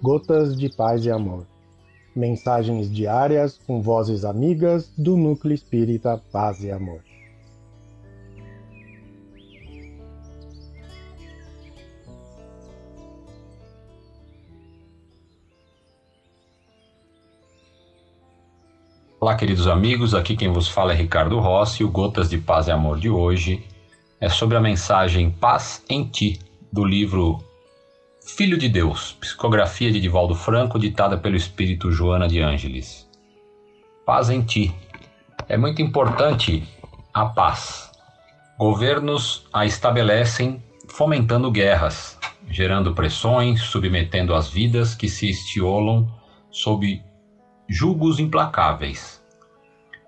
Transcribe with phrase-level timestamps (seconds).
[0.00, 1.44] Gotas de Paz e Amor.
[2.14, 7.00] Mensagens diárias com vozes amigas do Núcleo Espírita Paz e Amor.
[19.18, 20.14] Olá, queridos amigos.
[20.14, 21.82] Aqui quem vos fala é Ricardo Rossi.
[21.82, 23.66] O Gotas de Paz e Amor de hoje
[24.20, 26.38] é sobre a mensagem Paz em Ti,
[26.72, 27.47] do livro
[28.36, 33.08] Filho de Deus, psicografia de Divaldo Franco, ditada pelo espírito Joana de Ângeles.
[34.04, 34.72] Paz em Ti.
[35.48, 36.62] É muito importante
[37.12, 37.90] a paz.
[38.58, 42.18] Governos a estabelecem fomentando guerras,
[42.48, 46.06] gerando pressões, submetendo as vidas que se estiolam
[46.50, 47.02] sob
[47.66, 49.24] julgos implacáveis.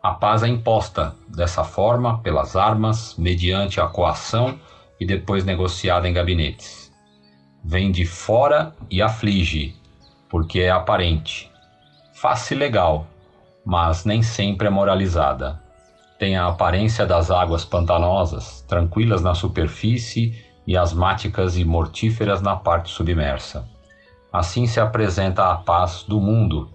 [0.00, 4.58] A paz é imposta dessa forma pelas armas, mediante a coação
[5.00, 6.93] e depois negociada em gabinetes.
[7.66, 9.74] Vem de fora e aflige,
[10.28, 11.50] porque é aparente.
[12.12, 13.06] Face legal,
[13.64, 15.62] mas nem sempre é moralizada.
[16.18, 22.90] Tem a aparência das águas pantanosas, tranquilas na superfície e asmáticas e mortíferas na parte
[22.90, 23.66] submersa.
[24.30, 26.68] Assim se apresenta a paz do mundo,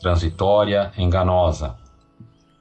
[0.00, 1.74] transitória, enganosa.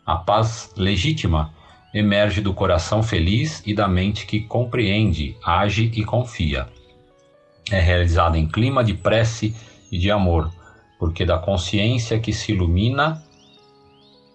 [0.03, 1.53] A paz legítima
[1.93, 6.67] emerge do coração feliz e da mente que compreende, age e confia.
[7.71, 9.55] É realizada em clima de prece
[9.91, 10.51] e de amor,
[10.99, 13.23] porque da consciência que se ilumina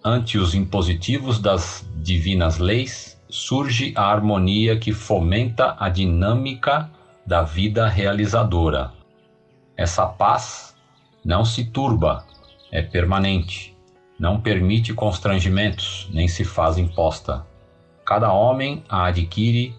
[0.03, 6.89] ante os impositivos das divinas leis surge a harmonia que fomenta a dinâmica
[7.25, 8.91] da vida realizadora.
[9.77, 10.75] Essa paz
[11.23, 12.25] não se turba,
[12.71, 13.77] é permanente,
[14.19, 17.45] não permite constrangimentos, nem se faz imposta.
[18.05, 19.73] Cada homem a adquire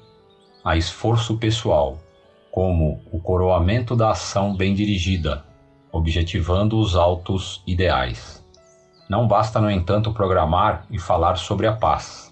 [0.64, 1.98] a esforço pessoal,
[2.52, 5.42] como o coroamento da ação bem dirigida,
[5.90, 8.44] objetivando os altos ideais.
[9.08, 12.30] Não basta, no entanto, programar e falar sobre a paz,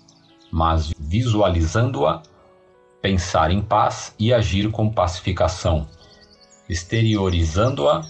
[0.52, 2.22] mas visualizando-a,
[3.00, 5.88] pensar em paz e agir com pacificação,
[6.68, 8.02] exteriorizando-a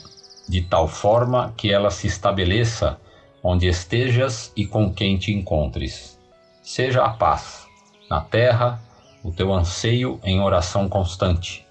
[0.48, 2.98] de tal forma que ela se estabeleça
[3.40, 6.18] onde estejas e com quem te encontres.
[6.60, 7.66] Seja a paz
[8.10, 8.82] na terra,
[9.22, 11.64] o teu anseio em oração constante,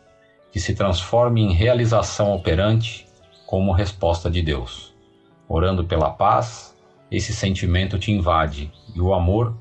[0.52, 3.08] que se transforme em realização operante
[3.46, 4.94] como resposta de Deus.
[5.48, 6.78] Orando pela paz,
[7.12, 9.56] esse sentimento te invade e o amor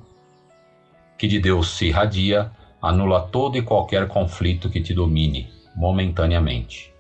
[1.17, 2.51] que de Deus se irradia
[2.81, 6.93] anula todo e qualquer conflito que te domine momentaneamente.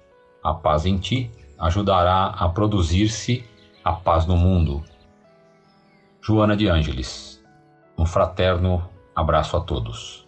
[0.42, 3.44] A paz em ti ajudará a produzir-se
[3.84, 4.82] a paz no mundo.
[6.20, 7.42] Joana de Ângeles.
[7.96, 10.27] Um fraterno abraço a todos.